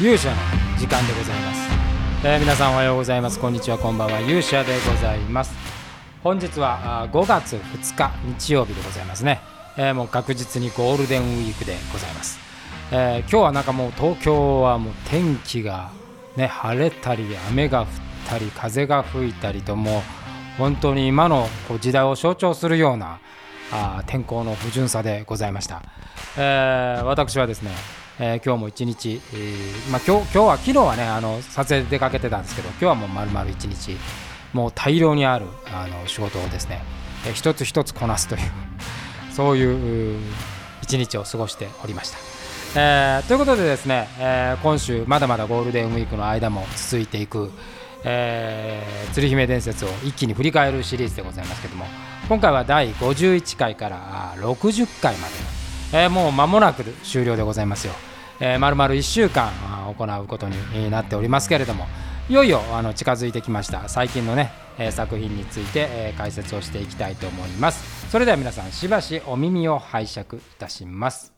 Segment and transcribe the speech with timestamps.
[0.00, 0.36] 勇者の
[0.78, 1.60] 時間でございます、
[2.24, 3.40] えー、皆さんおはようございます。
[3.40, 4.20] こんにちはこんばんは。
[4.20, 5.52] 勇者でございます。
[6.22, 9.40] 本日は5月2日日曜日でございますね、
[9.76, 12.38] えー、もう確実にゴールデンウィークでございます、
[12.92, 15.90] えー、今日はなんかもう東京はもう天気が
[16.36, 17.86] ね晴れたり雨が降っ
[18.28, 20.02] たり風が吹いたりともう
[20.58, 21.48] 本当に今の
[21.80, 23.18] 時代を象徴するような
[23.72, 25.82] あ天候の不純さでございました、
[26.36, 27.72] えー、私はですね
[28.20, 33.96] えー、今日も一日、えーまあ、今日今日は昨日はねあの撮影で出かけてたんですけど今日はもう丸々一日
[34.52, 36.82] もう大量にあるあの仕事をですね、
[37.26, 38.40] えー、一つ一つこなすという
[39.32, 40.20] そういう
[40.82, 42.18] 一日を過ごしておりました。
[42.74, 47.50] えー、ということでですね、えー、今週まだまだゴールデンウィークの間も続いていく、
[48.04, 51.86] えー、鶴姫伝説を一気に振り返るシリーズでございますけども
[52.28, 55.58] 今回は第51回から60回まで
[55.92, 57.94] えー、もう間もなく終了でございますよ。
[58.40, 59.50] えー、丸々1週間
[59.98, 61.86] 行うことになっておりますけれども
[62.28, 63.88] いよいよあの近づいてきました。
[63.88, 68.10] 最近のね、えー、作品について、えー、解説をしていきたいと思います。
[68.10, 71.32] それでは皆さんしばしお耳を拝借いたします。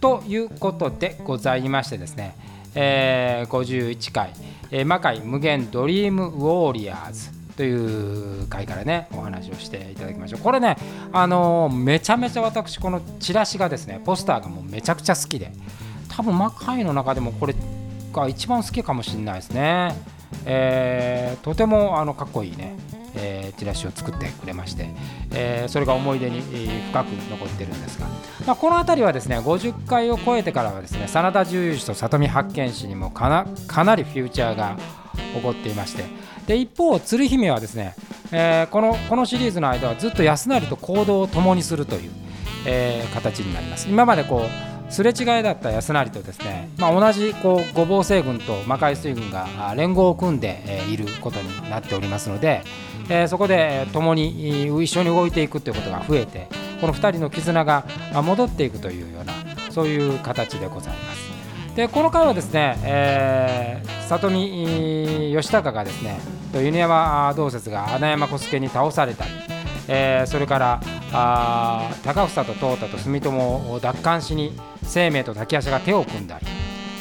[0.00, 2.36] ということでございましてですね、
[2.74, 4.34] えー、51回、
[4.70, 10.40] えー、魔界無限ドリームウォーリアーズという回からねお話をしていただきましょう。
[10.40, 10.76] これね
[11.10, 15.52] あのー、めちゃめちゃ私このチラシがですねポスターがもうめちゃくちゃ好きで
[16.16, 17.54] 多分魔界の中でもこれ
[18.12, 19.94] が一番好きかもしれないですね、
[20.46, 22.76] えー、とてもあのかっこいいね
[23.18, 24.90] えー、チラシを作ってくれまして、
[25.32, 26.42] えー、それが思い出に
[26.90, 28.06] 深く残ってるんですが、
[28.46, 34.76] まあ、この辺りはですね50回を超えてからはですね真田重裕氏と里見八犬氏にもかなかなりフューチャーが
[35.34, 36.04] 起こっていまして。
[36.46, 37.96] で一方鶴姫はですね、
[38.30, 42.10] えー、このこのシリーズの間はずっと安成と行動を共にするという、
[42.66, 43.88] えー、形になります。
[43.88, 52.62] 今までこうすれ違いだった安成とですね、まあ、同じこう五芒星軍と魔界水軍が連合を組んでいることになっておりますので、
[53.08, 56.48] えー、そこで共に一緒に動いていくということが増えて
[56.80, 57.84] この2人の絆が
[58.22, 59.32] 戻っていくというような
[59.70, 61.26] そういう形でございます。
[61.76, 66.18] でこの回はですね、えー、里見義高がですね
[66.54, 69.30] 犬山道節が穴山小助に倒されたり、
[69.86, 70.80] えー、それから
[71.12, 76.46] あ高房と東太と住友を奪還しに生命と滝足が手を組んだり、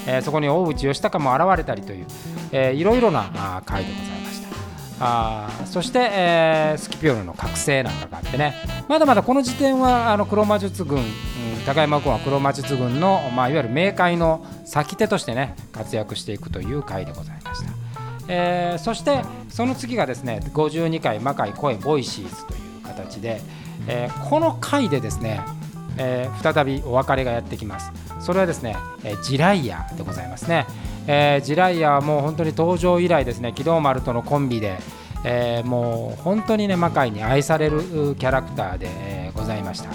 [0.07, 2.07] えー、そこに大内義高も現れたりという、
[2.51, 4.16] えー、いろいろな回でございます。
[5.00, 8.53] あそして、えー、スキピオルの覚醒なんかがあってね
[8.88, 11.06] まだまだこの時点はあの黒魔術軍、うん、
[11.66, 17.72] 高山君は黒魔術軍の、まあ、いわゆる冥界の先手としてね活躍していくという回でございました、
[18.29, 23.41] えー、そしてその次がですね52回魔界声 Voices という形で、
[23.88, 25.41] えー、この回でですね、
[25.97, 27.91] えー、再びお別れがやってきます。
[28.19, 30.66] それはですね、えー、ジライヤでございますね。
[31.07, 34.78] えー、ジライアはもう本当に登場以来ですね、機動丸とのコンビで、
[35.23, 39.89] えー、もう本当にね、魔界に愛されるキャラクターで、えー、ございました。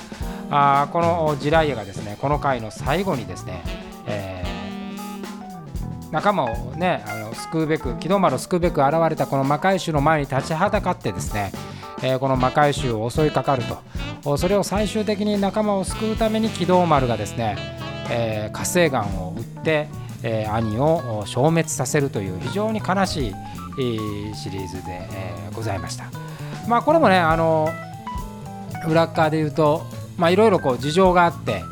[0.53, 3.63] あこのジライアがですね、この回の最後にですね、
[4.07, 11.53] えー、仲間をね、あの救うべく、機動丸を救うべく現れたこの魔界衆の前に立ちはだかってですね、
[12.03, 13.79] えー、この魔界衆を襲いかかると、
[14.23, 17.57] それを最終的に仲間を救うために機動丸がですね、
[18.11, 19.89] えー、火星岩を撃って、
[20.23, 23.35] えー、兄を消滅させるという非常に悲しい、
[24.35, 26.05] シリーズで、えー、ございました。
[26.69, 27.69] まあ、これもねあの
[28.87, 29.87] 裏側で言うと
[30.19, 31.63] いろいろ事情があって、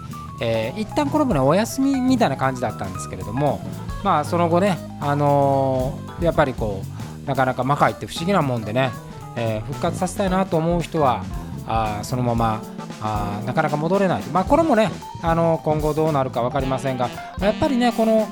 [0.41, 3.61] えー、一旦これもねお休みみたいな感じだったんですけれども、
[4.03, 6.83] まあ、その後ね、あのー、やっぱりこ
[7.25, 8.91] うなかなか魔界って不思議なもんでね、
[9.37, 11.25] えー、復活させたいなと思う人は
[11.69, 12.63] あそのまま
[13.01, 14.91] あなかなか戻れない、まあ、これもね
[15.23, 17.09] あの今後どうなるか分かりませんが
[17.41, 18.27] やっぱりねこの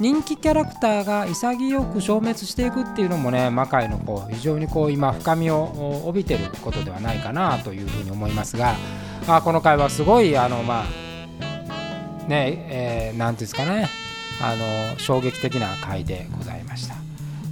[0.00, 8.74] 人気キャラクターが潔く消滅していくっていうのもね魔界のこう非常にこう今深みを帯びてることではないかなというふうに思いますが、
[9.28, 10.84] まあ、この回はすごいあのまあ
[12.26, 13.88] ねえー、なんていうんですかね
[14.42, 16.96] あの衝撃的な回でございました。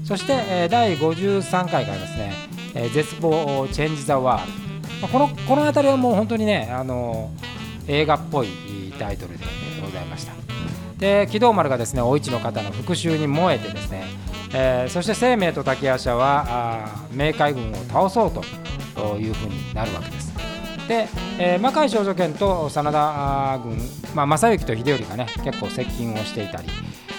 [0.05, 2.35] そして、えー、第53回からですね、
[2.75, 4.72] えー、絶望チェンジ・ザ・ワールド。
[5.09, 7.31] このこの辺りはもう本当にねあの
[7.89, 8.49] 映画っぽい
[8.99, 9.45] タイトルで
[9.81, 10.33] ございました。
[10.99, 14.05] で機動丸がですねお市の方の復讐に燃えてですね、
[14.55, 20.33] えー、そして生命と滝夜叉はあ冥界軍を倒そうというふうになるわけです。
[20.87, 21.09] で、
[21.39, 23.79] えー、魔界少女剣と真田軍、
[24.15, 26.69] まあ、正行と秀頼がね結構接近をしていたり、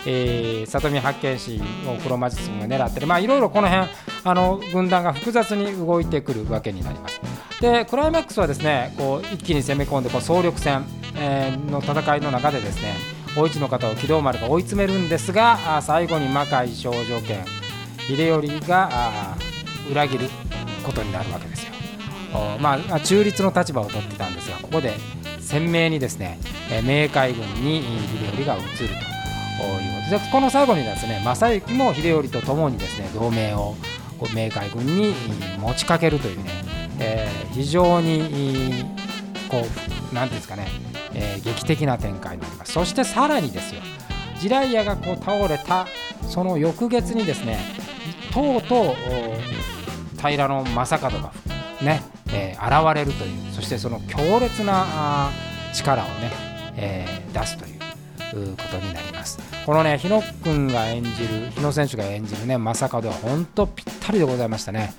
[0.06, 3.88] えー、里見八犬士を黒魔術軍が狙ったりまあいろいろこの辺
[4.24, 7.33] あの軍団が複雑に動いてくるわけになります。
[7.62, 10.86] でクライマックスはですねこう一気に攻め込んでこう総力戦、
[11.16, 12.94] えー、の戦いの中でですね
[13.38, 17.46] お市の方を木戸丸が追い詰めるんですが最後に魔界少女剣
[18.08, 19.36] 秀頼が
[19.90, 20.30] 裏切る
[20.84, 21.74] ことになるわけですよ。
[22.60, 24.94] まあ、中立の立場を取ってたんですがここで
[25.40, 26.40] 鮮明にですね
[26.84, 27.84] 明海軍に
[28.36, 28.96] 秀頼が移るというこ
[30.10, 33.76] とでこの最後にですね正行も秀頼と共にですね同盟を
[34.34, 35.14] 明海軍に
[35.60, 36.50] 持ちかけるというね、
[37.06, 38.86] えー、非常に
[39.50, 40.68] こう何ていうんですかね、
[41.14, 42.72] えー、劇的な展開になります。
[42.72, 43.82] そしてさらにですよ。
[44.40, 45.88] ジライアがこう倒れた
[46.28, 47.60] その翌月にですね
[48.34, 48.96] とうとう
[50.22, 51.34] 平野正門が
[51.82, 52.02] ね、
[52.34, 55.30] えー、現れるというそしてその強烈な
[55.74, 56.32] 力をね、
[56.76, 57.78] えー、出すとい
[58.44, 59.40] うことになります。
[59.66, 64.94] このね日野君が演じる日野選手が演じるね正門は本当ぴったりでございましたね。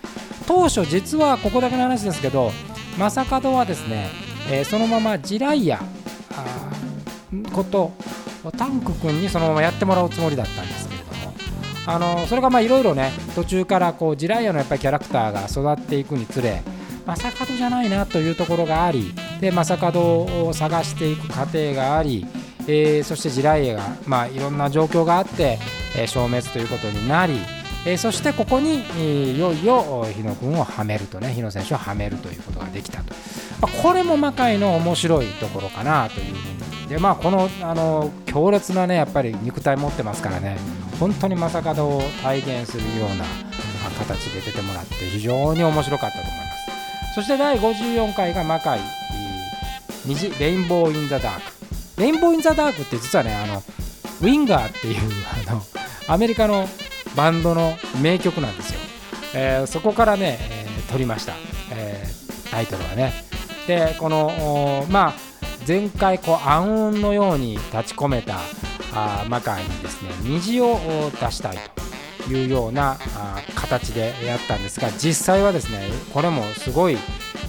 [0.46, 2.52] 当初実はここだけの話ですけど
[2.99, 4.11] 正門はですね、
[4.50, 5.81] えー、そのままジライア
[7.52, 7.93] こと
[8.56, 11.35] タンク君にそのままやってもらうつもりだったんですけれども
[11.87, 16.62] あのそれがまあいろいろね途中からこうジライアのやっぱりキャラクターが育っていくにつれ
[17.06, 22.26] 正門じゃないなというところがありで正門を探していく過程があり、
[22.67, 25.58] えー、そして地雷映が、まあ、いろんな状況があって、
[25.96, 27.38] えー、消滅ということになり、
[27.86, 33.14] えー、そしてここに、えー、いよいよ日野君をはめるとね日野選手をはめるということができたと、
[33.60, 40.56] まあ、これも魔界の面白いところかなというふうにでまあこのあの強烈なねやっぱり肉体持ってますからね
[40.98, 43.25] 本当に正門を体現するような
[43.98, 47.14] 形で出てもらって非常に面白かったと思います。
[47.14, 48.81] そして第54回が魔界
[50.04, 53.62] 虹 Rainbow in the Dark Rainbow in the Dark って実はねあの
[54.20, 54.96] ウィンガーっていう
[55.48, 55.62] あの
[56.08, 56.66] アメリカの
[57.16, 58.81] バンドの名曲なんですよ、
[59.34, 61.34] えー、そこからね、えー、撮りました、
[61.72, 63.12] えー、タイトルはね。
[63.66, 65.14] でこのまあ
[65.66, 68.37] 前回こう暗雲のように立ち込めた
[68.93, 70.78] あ魔界にですね虹を
[71.20, 71.58] 出したい
[72.26, 76.99] というようなあ形でやったんですが実際はですねこれもすごい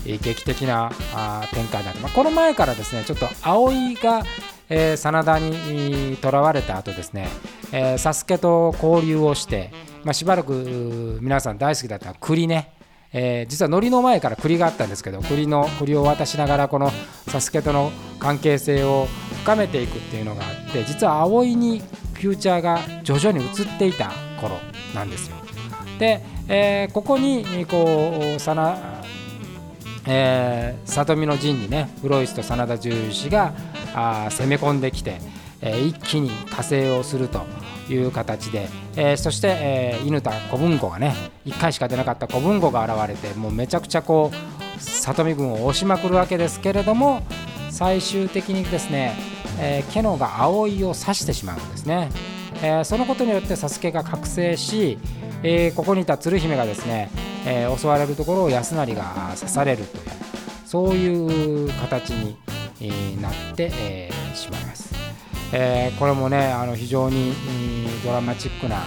[0.05, 4.23] 劇的なあ展開になって、まあ、この前からですねちょっと葵が、
[4.69, 7.27] えー、真田にとらわれた後ですね、
[7.71, 9.71] えー、サスケと交流をして、
[10.03, 12.75] まあ、しばらく皆さん大好きだった栗ね
[13.17, 16.91] えー、実は海苔の前から栗があったんですけど栗の栗を渡しながらこの
[17.29, 17.89] サスケとの
[18.19, 19.07] 関係性を
[19.43, 21.79] 深めていくっていうのがあって実は葵に
[22.15, 24.11] フューチャーが徐々に移っていた
[24.41, 24.57] 頃
[24.93, 25.37] なんですよ。
[25.97, 29.01] で、えー、ここにこうさな、
[30.05, 33.53] えー、里見の陣にねフロイスと真田重氏が
[33.93, 35.21] あ攻め込んできて、
[35.61, 37.45] え、一気に加勢をすると
[37.89, 41.13] いう形で、え、そして、えー、犬田小文吾がね
[41.45, 47.21] 1回しか出なかった小文吾が現れてもうめちゃくちゃこう里見軍を押しまくるわけですけれども
[47.69, 49.15] 最終的にですね、
[49.59, 52.09] えー、ケノが葵を刺してしまうんですね。
[52.61, 54.97] えー、そのことによってサスケが覚醒し、
[55.43, 57.09] え、ここにいた鶴姫がですね、
[57.45, 60.03] え、襲われるところを安成が刺されるという
[60.65, 62.37] そういう形に、
[63.21, 64.14] なって、えしまいます、
[65.53, 67.33] えこれもねあの非常に
[68.03, 68.83] ドラマチックな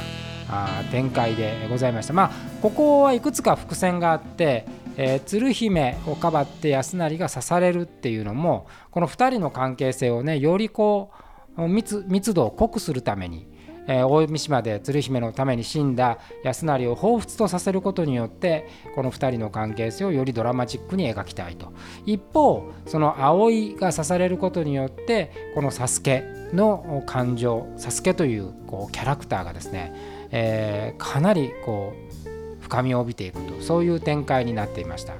[0.50, 2.12] あ展開でございました。
[2.12, 2.30] まあ
[2.62, 4.66] ここはいくつか伏線があって
[5.00, 11.12] えー、鶴姫をかばって安成が刺されるっていうのもこの2人の関係性をねよりこ
[11.56, 13.48] う密密度を濃くするために、
[13.88, 21.72] 大三島で鶴姫のために死んだ安成を彷彿とさせることによってこの2人の関係性をよりドラマチックに描きたいと。
[22.04, 29.92] 一方その葵が刺されることによってこのサスケの感情サスケというこうキャラクターがですね、
[30.30, 32.28] えー、かなりこう
[32.60, 35.14] 深みを帯びていくとそういう展開になっていました、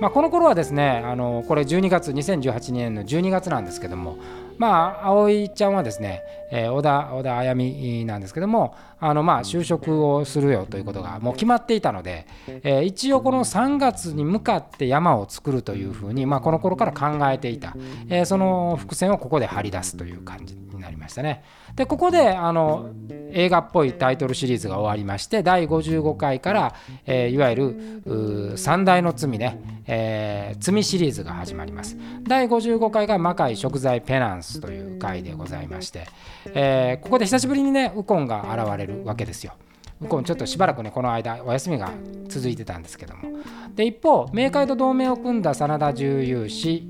[0.00, 4.18] まあ、この頃はですねあのこれ12月2018年の12月なんですけども
[4.56, 17.74] まあ葵ちゃんはですね、えー、小田小田綾美なんですけどもあのまあ就職をするよということがもう決まっていたので、えー、一応この3月に向かって山を作るというふうに、まあ、この頃から考えていた、
[18.08, 21.44] えー、その伏線をここで張り出すという感じになりましたね。
[21.76, 22.90] でここであの
[23.32, 26.74] 映画っぽいタイトルシリーズが終わりまして第55回から、
[27.06, 27.56] え、いわゆ
[28.04, 31.96] る三大の罪ね、えー、罪シリーズが始まります。
[32.22, 36.06] 第55回が魔界食材ペナンスという回でございまして、
[36.54, 39.54] えー、ここで久しぶりにねウコンが現れるわけですよ。
[40.00, 41.92] ウコンちょっとしばらくねこの間お休みが
[42.28, 43.40] 続いてたんですけども。
[43.74, 46.86] で一方冥界と同盟を組んだ真田重勇士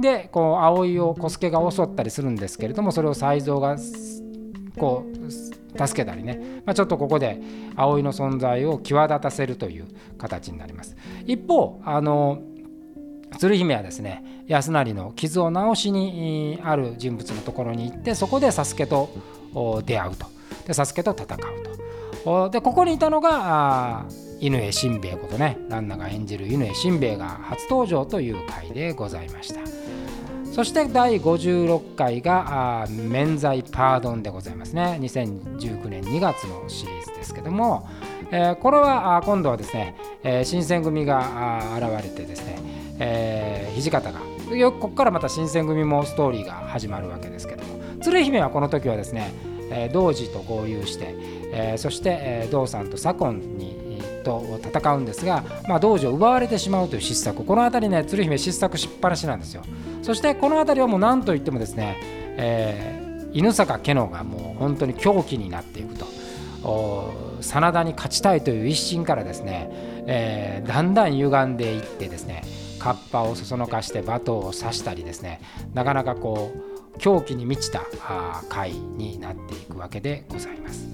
[0.00, 3.76] でこう葵を小助が襲ったりするんですけれどもそれを才蔵が
[4.76, 7.40] こう助けたりね、まあ、ちょっとここで
[7.76, 9.86] 葵の存在を際立たせるという
[10.18, 10.96] 形になります。
[11.26, 12.42] 一方あの
[13.38, 19.10] 鶴姫はですね安成の傷を治しにある人物のところに行ってそこで佐助と
[19.86, 20.26] 出会うと。
[20.66, 21.38] で佐助と戦う
[22.24, 22.50] と。
[22.50, 24.06] でここにいたのが
[24.38, 29.81] 犬江新兵衛ことね旦那が演じる犬江新兵衛が初登場という回でございました。
[30.52, 34.98] そして第56回が「免罪パードン」でございますね。
[35.00, 37.88] 2019年2月のシリーズですけども、
[38.30, 42.58] えー、これは今度はですね、えー、新選組が現れてですね、
[42.98, 44.20] えー、土方が
[44.54, 47.80] よくここからまた新選組もストーリーが始まるわけですけども。
[48.02, 49.32] 鶴姫はこの時はですね、
[49.70, 51.14] えー、童子と合流して、
[51.52, 53.81] えー、そして、えー、道さんと左近に
[54.22, 59.62] と戦うんですが、まあ、道場を奪われてしまうという失策この辺りね鶴姫失策しっぱなしなんですよ。
[60.02, 61.98] そしてこの辺りはもう何といってもですね、
[62.36, 66.06] えー、犬坂家のがもう本当に狂気になっていくと。
[67.40, 69.68] 真田に勝ちたいという一心からですね、
[70.06, 72.44] えー、だんだん歪んでいってですね
[72.78, 75.40] カッパをそそのかして罵倒を刺したりですね
[75.74, 77.82] なかなかこう狂気に満ちた
[78.48, 80.86] 回になっていくわけでございます。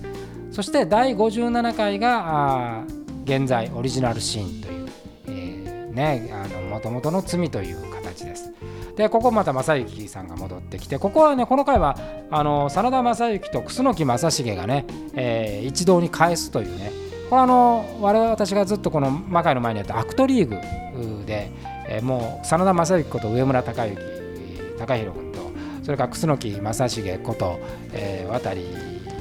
[0.50, 2.84] そして第57回が
[3.28, 4.88] 現在オリジナルシーンという、
[5.26, 6.32] えー、ね
[6.70, 8.54] もともとの罪という形です。
[8.96, 11.98] でここまた正幸さんが戻ってきてここはねこの回は
[12.30, 16.90] あの真田正幸と楠木正成がね、えー、一堂に返すというね。
[17.28, 21.50] これあの我々私がずっとこの魔界の前にやったアクトリーグで、
[21.86, 25.38] えー、もう真田正幸こと上村隆之隆弘君と
[25.82, 27.60] それから楠木正成こと、
[27.92, 28.54] えー、渡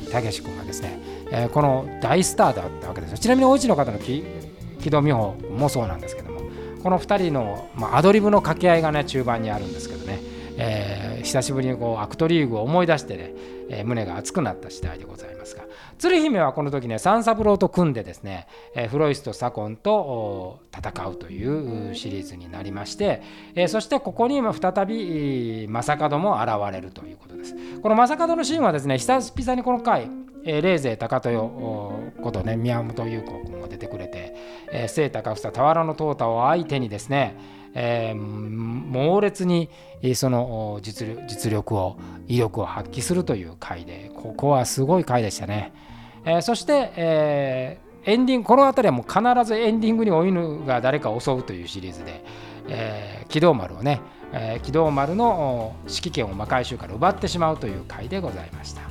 [0.10, 0.98] 武志君がですね、
[1.32, 4.24] えー、この大スターだったわけですちなみにおうちの方の木
[4.90, 6.42] 戸美穂もそうなんですけども
[6.84, 10.20] この2人の、まあ、アドリブの掛け合いがね中盤にあるんですけどね、
[11.28, 13.34] 久しぶりにこうアクトリーグを思い出してね、
[13.70, 15.66] えー、胸が熱くなった次第でございますが。
[15.98, 23.22] 鶴姫はこの時ね三三郎と組んでですね、えー、フロイスと左近と戦うというシリーズになりまして、
[23.56, 27.56] えー、そしてここに再び正門も現れるということです。
[27.82, 30.10] この正門のシーンはですね久々にこの回
[30.50, 34.34] えー、霊勢高豊ことね宮本優子君が出てくれて、
[34.72, 37.36] えー、清高房俵の淘汰を相手にですね、
[37.80, 39.70] えー、猛烈に
[40.16, 45.72] その実力を威力を発揮するという回でここはすごい回でしたね。
[46.26, 52.24] えー、そして、えー、エンディングこの辺りはもう必ずエンディングにお犬が誰かを襲うというシリーズで、
[52.68, 54.02] えー、丸をね、
[54.34, 58.82] えー、丸の指揮権を魔界衆から奪ってしまうという回でございました。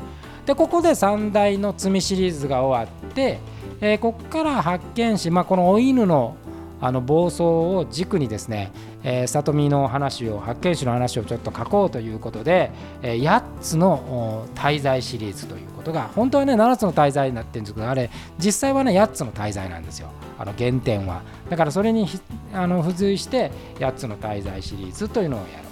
[0.47, 3.40] でここで三大の罪シリーズが終わって、
[3.81, 6.37] えー、ここから発見し、まあ、このお犬の
[6.80, 12.71] あの暴走を軸にですね、えー、里見の話を発見士の話をちょっと書こうということで、
[13.02, 20.09] えー、8つの滞在シリーズということが本当はね7つの滞在になってるんですけどあれ実際はね8つの滞在なんですよ。
[20.38, 21.23] あの原点は。
[21.49, 22.06] だからそれに
[22.52, 25.66] あの付随して8つの滞在シリーズというのをやる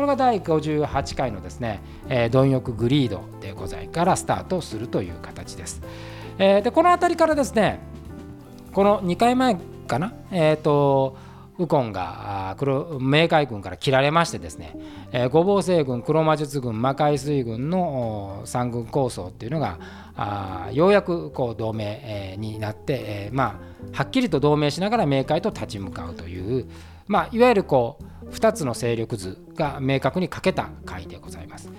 [0.00, 5.82] これが第58回のですね、えー、貪欲グリードでございからスタートするという形です。
[6.38, 7.80] えー、でこの辺りからですね
[8.72, 9.58] この2回前
[9.90, 11.16] かな、えーと、
[11.58, 14.76] ウコンが黒冥界軍から切られましてですね、
[15.12, 19.78] えー、五芒星軍黒魔術軍魔界水軍の三軍構想っていうのが
[20.16, 23.60] あようやくこう同盟、えー、になって、えー、ま
[23.92, 26.66] あはっきりと同盟しながら冥界と立ち向かうという、
[27.08, 31.70] まあ、いわゆるこう2つの勢力図が明確に欠けた回でございます。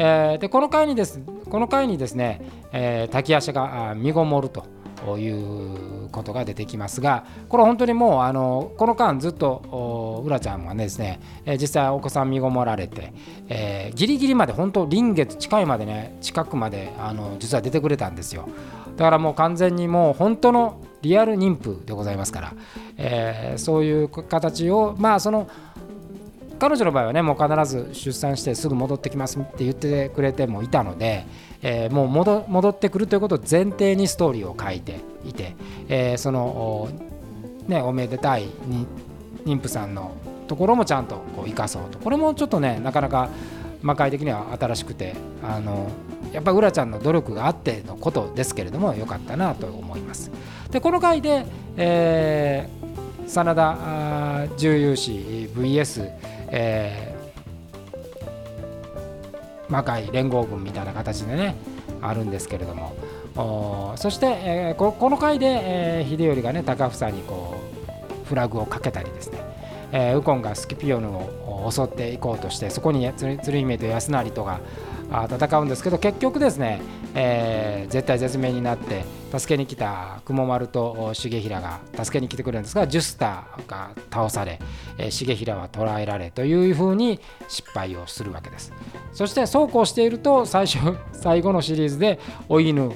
[0.00, 1.20] えー、でこの回にです
[1.50, 2.40] この回にですね、
[2.72, 4.64] えー、滝足が身ごもると
[5.04, 13.12] ということが出てきますがこれ本当にもうあのこの間ずっとうらちゃんはですね、え、実際お子さん身ごもられて、
[13.48, 18.48] えー、ギリギリまで本当臨月近いまでね近くまであの実は出てくれたんですよ。
[18.96, 22.54] だからもう完全にもう本当のリアル妊婦でございますから、
[22.96, 25.48] えー、そういう形をまあその
[26.58, 31.24] 彼女の場合はねもう必ず出産してすぐ戻ってきますって言ってくれてもいたので、
[31.62, 35.54] えー、もう戻ってくるということを前提にストーリーを書いていて、
[35.88, 36.88] えー、その
[37.66, 38.86] ねおめでたいに
[39.44, 43.28] 妊婦さんのところもちゃんとこう生かそうとこれもちょっとねなかなか
[43.82, 45.90] 魔界的には新しくてあの
[46.32, 50.30] やっぱりうらちゃんの努力があってのことですけれどもよかったなと思います。
[50.70, 51.46] でこの回で、
[51.76, 56.10] えー、真田重勇士 VS
[56.50, 61.54] えー、魔界連合軍みたいな形でね
[62.00, 62.92] あるんですけれども。
[63.96, 67.54] そして、えー、ここの回で、えー、秀頼がね高房にこ
[68.24, 69.38] うフラグをかけたりですね、
[69.92, 74.58] えー、ウコンがスキピオヌを襲っていこうとしてそこに鶴姫と安成とが
[75.10, 76.80] 戦うんですけど結局ですね、
[77.14, 79.04] えー、絶対絶命になって
[79.36, 84.60] 助けに来た雲丸と重衡が助けに来てくれるんですがジュスターが倒され、
[84.98, 88.72] えー、重衡は捕らえられというふうに失敗をするわけです
[89.12, 90.78] そしてそうこうしていると最初
[91.12, 92.92] 最後のシリーズでお犬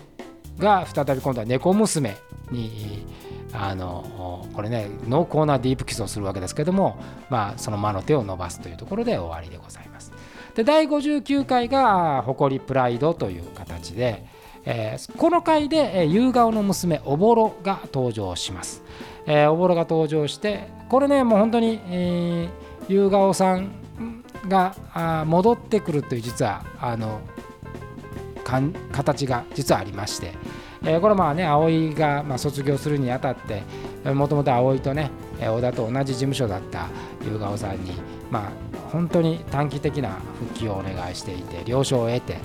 [0.58, 2.16] が再び今度は猫娘
[2.50, 3.06] に
[3.52, 9.91] あのこれね濃厚なディープキスをするわけですけども、まあ、その魔の手を伸ばすというところで終わりでございます。
[10.54, 14.24] で第59回が「誇りプライド」という形で、
[14.64, 18.82] えー、この回で、えー、夕顔の娘おぼろが登場します。
[19.26, 23.70] えー、おぼろが登場してこれねもう本当に、えー、夕顔さん
[24.48, 24.74] が
[25.26, 27.20] 戻ってくるという実はあの
[28.90, 30.32] 形が実はありまして、
[30.82, 33.62] えー、これまあね葵がまあ卒業するにあたって
[34.12, 36.88] もともと葵とね小田と同じ事務所だった
[37.24, 37.92] 夕顔さんに
[38.30, 42.36] まあ本当に短期的な復帰をお願いしていて了承を得て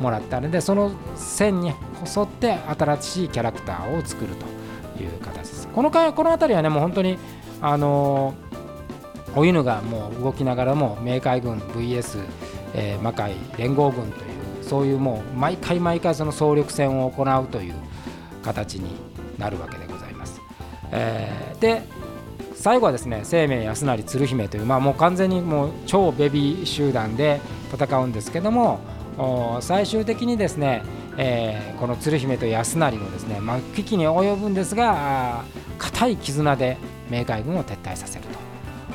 [0.00, 7.18] もらったのでその線に沿って新しいキャラクターを作るという形ですこのこの辺りはねもう本当に
[7.60, 8.34] あの
[9.34, 12.24] お犬がもう動きながらも冥界軍 VS、
[12.74, 17.74] えー、魔界連合軍というそういうもう毎回毎回その総力戦を行うという
[18.42, 18.96] 形に
[19.38, 20.40] なるわけでございます。
[20.90, 21.82] えー、で
[22.56, 27.40] 最後はですね生命安成鶴姫という、まあ、もう完全にもう超ベビー集団で
[27.72, 28.80] 戦うんですけども
[29.60, 30.82] 最終的にですね、
[31.16, 33.40] えー、この鶴姫と安成のですね
[33.74, 35.44] 末期に及ぶんですが
[35.78, 36.76] 固い絆で
[37.10, 38.24] 冥界軍を撤退させる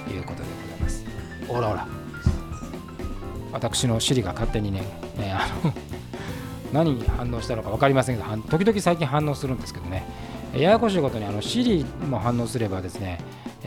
[0.05, 1.05] ということでございます。
[1.47, 1.87] ほらほら
[3.51, 4.83] 私の尻が勝手にね、
[5.17, 5.73] えー、あの
[6.71, 10.05] 何に反応したのか分かりませんけど時々最近反応するんですけどね
[10.53, 13.19] ややこしいことにあの Siri も反応すればですね、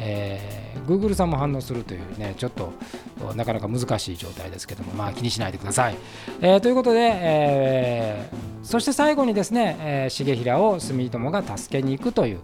[0.07, 2.73] えー、Google さんも反応するというねちょっと
[3.35, 5.97] なかなか難しい状態ですけどもまあ気にしないでください、
[6.43, 12.41] えー、ということで、えー、そして最後にですね、えー、重衡を住友が助けに行くという